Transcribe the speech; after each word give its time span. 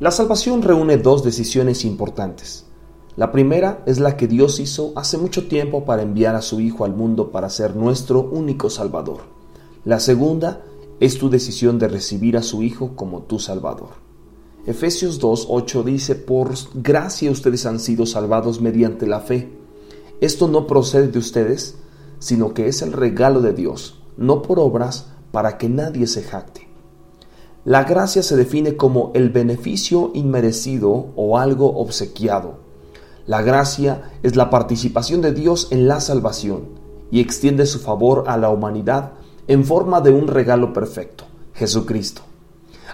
La 0.00 0.10
salvación 0.10 0.62
reúne 0.62 0.96
dos 0.96 1.22
decisiones 1.22 1.84
importantes. 1.84 2.64
La 3.16 3.30
primera 3.30 3.82
es 3.84 4.00
la 4.00 4.16
que 4.16 4.28
Dios 4.28 4.58
hizo 4.58 4.94
hace 4.96 5.18
mucho 5.18 5.46
tiempo 5.46 5.84
para 5.84 6.00
enviar 6.00 6.34
a 6.34 6.40
su 6.40 6.58
Hijo 6.58 6.86
al 6.86 6.94
mundo 6.94 7.30
para 7.30 7.50
ser 7.50 7.76
nuestro 7.76 8.22
único 8.22 8.70
Salvador. 8.70 9.18
La 9.84 10.00
segunda 10.00 10.64
es 11.00 11.18
tu 11.18 11.28
decisión 11.28 11.78
de 11.78 11.88
recibir 11.88 12.38
a 12.38 12.42
su 12.42 12.62
Hijo 12.62 12.96
como 12.96 13.24
tu 13.24 13.38
Salvador. 13.38 13.90
Efesios 14.64 15.20
2.8 15.20 15.84
dice, 15.84 16.14
por 16.14 16.54
gracia 16.72 17.30
ustedes 17.30 17.66
han 17.66 17.78
sido 17.78 18.06
salvados 18.06 18.62
mediante 18.62 19.06
la 19.06 19.20
fe. 19.20 19.52
Esto 20.22 20.48
no 20.48 20.66
procede 20.66 21.08
de 21.08 21.18
ustedes, 21.18 21.76
sino 22.20 22.54
que 22.54 22.68
es 22.68 22.80
el 22.80 22.94
regalo 22.94 23.42
de 23.42 23.52
Dios, 23.52 24.00
no 24.16 24.40
por 24.40 24.60
obras, 24.60 25.08
para 25.30 25.58
que 25.58 25.68
nadie 25.68 26.06
se 26.06 26.22
jacte. 26.22 26.69
La 27.66 27.84
gracia 27.84 28.22
se 28.22 28.36
define 28.36 28.76
como 28.76 29.10
el 29.12 29.28
beneficio 29.28 30.12
inmerecido 30.14 31.08
o 31.14 31.36
algo 31.36 31.76
obsequiado. 31.78 32.54
La 33.26 33.42
gracia 33.42 34.12
es 34.22 34.34
la 34.34 34.48
participación 34.48 35.20
de 35.20 35.32
Dios 35.32 35.68
en 35.70 35.86
la 35.86 36.00
salvación 36.00 36.70
y 37.10 37.20
extiende 37.20 37.66
su 37.66 37.78
favor 37.80 38.24
a 38.28 38.38
la 38.38 38.48
humanidad 38.48 39.12
en 39.46 39.66
forma 39.66 40.00
de 40.00 40.10
un 40.10 40.26
regalo 40.26 40.72
perfecto, 40.72 41.24
Jesucristo. 41.52 42.22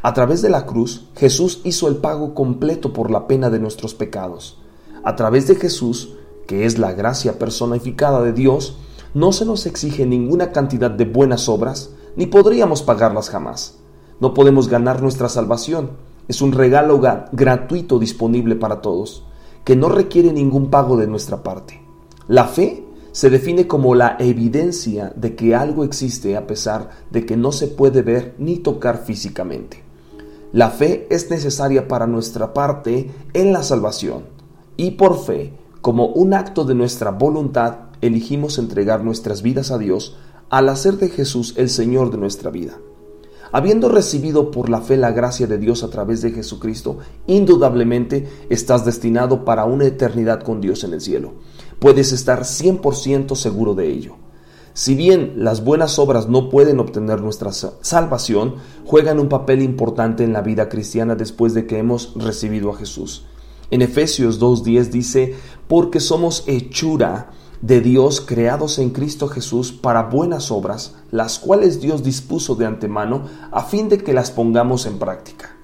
A 0.00 0.14
través 0.14 0.40
de 0.40 0.48
la 0.48 0.64
cruz, 0.64 1.08
Jesús 1.14 1.60
hizo 1.64 1.86
el 1.86 1.96
pago 1.96 2.34
completo 2.34 2.94
por 2.94 3.10
la 3.10 3.26
pena 3.26 3.50
de 3.50 3.58
nuestros 3.58 3.92
pecados. 3.94 4.62
A 5.02 5.14
través 5.14 5.46
de 5.46 5.56
Jesús, 5.56 6.14
que 6.46 6.64
es 6.64 6.78
la 6.78 6.94
gracia 6.94 7.38
personificada 7.38 8.22
de 8.22 8.32
Dios, 8.32 8.78
no 9.12 9.30
se 9.32 9.44
nos 9.44 9.66
exige 9.66 10.06
ninguna 10.06 10.52
cantidad 10.52 10.90
de 10.90 11.04
buenas 11.04 11.50
obras, 11.50 11.90
ni 12.16 12.24
podríamos 12.24 12.82
pagarlas 12.82 13.28
jamás. 13.28 13.83
No 14.24 14.32
podemos 14.32 14.68
ganar 14.68 15.02
nuestra 15.02 15.28
salvación. 15.28 15.90
Es 16.28 16.40
un 16.40 16.52
regalo 16.52 16.98
gratuito 17.32 17.98
disponible 17.98 18.56
para 18.56 18.80
todos, 18.80 19.22
que 19.64 19.76
no 19.76 19.90
requiere 19.90 20.32
ningún 20.32 20.70
pago 20.70 20.96
de 20.96 21.06
nuestra 21.06 21.42
parte. 21.42 21.82
La 22.26 22.46
fe 22.46 22.86
se 23.12 23.28
define 23.28 23.66
como 23.66 23.94
la 23.94 24.16
evidencia 24.18 25.12
de 25.14 25.36
que 25.36 25.54
algo 25.54 25.84
existe 25.84 26.38
a 26.38 26.46
pesar 26.46 26.88
de 27.10 27.26
que 27.26 27.36
no 27.36 27.52
se 27.52 27.66
puede 27.66 28.00
ver 28.00 28.34
ni 28.38 28.56
tocar 28.56 29.04
físicamente. 29.04 29.82
La 30.52 30.70
fe 30.70 31.06
es 31.10 31.28
necesaria 31.28 31.86
para 31.86 32.06
nuestra 32.06 32.54
parte 32.54 33.10
en 33.34 33.52
la 33.52 33.62
salvación 33.62 34.22
y 34.78 34.92
por 34.92 35.22
fe, 35.22 35.52
como 35.82 36.06
un 36.06 36.32
acto 36.32 36.64
de 36.64 36.74
nuestra 36.74 37.10
voluntad, 37.10 37.90
elegimos 38.00 38.56
entregar 38.56 39.04
nuestras 39.04 39.42
vidas 39.42 39.70
a 39.70 39.76
Dios 39.76 40.16
al 40.48 40.70
hacer 40.70 40.94
de 40.94 41.10
Jesús 41.10 41.52
el 41.58 41.68
Señor 41.68 42.10
de 42.10 42.16
nuestra 42.16 42.50
vida. 42.50 42.78
Habiendo 43.56 43.88
recibido 43.88 44.50
por 44.50 44.68
la 44.68 44.80
fe 44.80 44.96
la 44.96 45.12
gracia 45.12 45.46
de 45.46 45.58
Dios 45.58 45.84
a 45.84 45.88
través 45.88 46.20
de 46.22 46.32
Jesucristo, 46.32 46.98
indudablemente 47.28 48.26
estás 48.50 48.84
destinado 48.84 49.44
para 49.44 49.64
una 49.64 49.84
eternidad 49.84 50.42
con 50.42 50.60
Dios 50.60 50.82
en 50.82 50.92
el 50.92 51.00
cielo. 51.00 51.34
Puedes 51.78 52.10
estar 52.10 52.40
100% 52.40 53.36
seguro 53.36 53.76
de 53.76 53.92
ello. 53.92 54.16
Si 54.72 54.96
bien 54.96 55.34
las 55.36 55.62
buenas 55.62 56.00
obras 56.00 56.28
no 56.28 56.50
pueden 56.50 56.80
obtener 56.80 57.20
nuestra 57.20 57.52
salvación, 57.52 58.56
juegan 58.84 59.20
un 59.20 59.28
papel 59.28 59.62
importante 59.62 60.24
en 60.24 60.32
la 60.32 60.42
vida 60.42 60.68
cristiana 60.68 61.14
después 61.14 61.54
de 61.54 61.64
que 61.64 61.78
hemos 61.78 62.12
recibido 62.16 62.70
a 62.72 62.76
Jesús. 62.76 63.24
En 63.70 63.82
Efesios 63.82 64.40
2.10 64.40 64.90
dice, 64.90 65.36
porque 65.68 66.00
somos 66.00 66.42
hechura 66.48 67.30
de 67.64 67.80
Dios 67.80 68.20
creados 68.20 68.78
en 68.78 68.90
Cristo 68.90 69.26
Jesús 69.26 69.72
para 69.72 70.02
buenas 70.02 70.50
obras, 70.50 70.96
las 71.10 71.38
cuales 71.38 71.80
Dios 71.80 72.02
dispuso 72.02 72.56
de 72.56 72.66
antemano 72.66 73.22
a 73.50 73.62
fin 73.62 73.88
de 73.88 73.96
que 73.96 74.12
las 74.12 74.30
pongamos 74.30 74.84
en 74.84 74.98
práctica. 74.98 75.56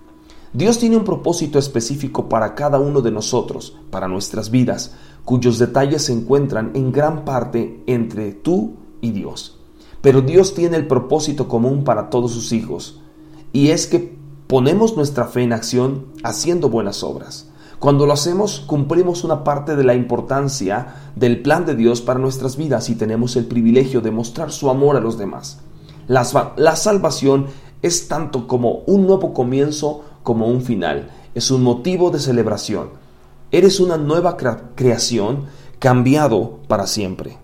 Dios 0.54 0.78
tiene 0.78 0.96
un 0.96 1.04
propósito 1.04 1.58
específico 1.58 2.26
para 2.26 2.54
cada 2.54 2.78
uno 2.78 3.02
de 3.02 3.10
nosotros, 3.10 3.76
para 3.90 4.08
nuestras 4.08 4.50
vidas, 4.50 4.94
cuyos 5.26 5.58
detalles 5.58 6.06
se 6.06 6.14
encuentran 6.14 6.70
en 6.72 6.90
gran 6.90 7.26
parte 7.26 7.82
entre 7.86 8.32
tú 8.32 8.76
y 9.02 9.10
Dios. 9.10 9.58
Pero 10.00 10.22
Dios 10.22 10.54
tiene 10.54 10.78
el 10.78 10.86
propósito 10.86 11.48
común 11.48 11.84
para 11.84 12.08
todos 12.08 12.32
sus 12.32 12.52
hijos, 12.52 13.02
y 13.52 13.72
es 13.72 13.86
que 13.86 14.16
ponemos 14.46 14.96
nuestra 14.96 15.26
fe 15.26 15.42
en 15.42 15.52
acción 15.52 16.06
haciendo 16.22 16.70
buenas 16.70 17.02
obras. 17.02 17.50
Cuando 17.80 18.04
lo 18.04 18.12
hacemos, 18.12 18.60
cumplimos 18.60 19.24
una 19.24 19.42
parte 19.42 19.74
de 19.74 19.84
la 19.84 19.94
importancia 19.94 21.12
del 21.16 21.41
plan 21.41 21.64
de 21.64 21.74
Dios 21.74 22.02
para 22.02 22.18
nuestras 22.18 22.58
vidas 22.58 22.91
y 22.91 22.94
tenemos 22.94 23.36
el 23.36 23.46
privilegio 23.46 24.02
de 24.02 24.10
mostrar 24.10 24.52
su 24.52 24.68
amor 24.68 24.98
a 24.98 25.00
los 25.00 25.16
demás. 25.16 25.60
La, 26.06 26.26
la, 26.56 26.76
salvación 26.76 27.46
es 27.80 28.06
tanto 28.06 28.46
como 28.46 28.82
un 28.86 29.06
nuevo 29.06 29.32
comienzo 29.32 30.04
como 30.22 30.46
un 30.46 30.60
final. 30.60 31.10
Es 31.34 31.50
un 31.50 31.62
motivo 31.62 32.10
de 32.10 32.19
celebración. 32.19 32.90
Eres 33.50 33.80
una 33.80 33.96
nueva 33.96 34.36
creación 34.36 35.46
cambiado 35.78 36.58
para 36.69 36.86
siempre. 36.86 37.38